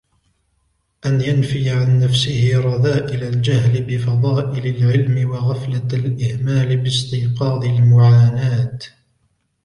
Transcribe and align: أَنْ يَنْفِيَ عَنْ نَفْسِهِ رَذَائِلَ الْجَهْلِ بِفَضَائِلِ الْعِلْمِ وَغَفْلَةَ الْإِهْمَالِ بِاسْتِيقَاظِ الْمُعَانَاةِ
أَنْ 1.05 1.21
يَنْفِيَ 1.21 1.69
عَنْ 1.69 1.99
نَفْسِهِ 1.99 2.51
رَذَائِلَ 2.55 3.23
الْجَهْلِ 3.23 3.81
بِفَضَائِلِ 3.83 4.67
الْعِلْمِ 4.75 5.29
وَغَفْلَةَ 5.29 5.87
الْإِهْمَالِ 5.93 6.77
بِاسْتِيقَاظِ 6.77 7.65
الْمُعَانَاةِ 7.65 8.79